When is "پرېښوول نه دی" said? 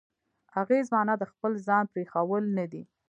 1.93-2.83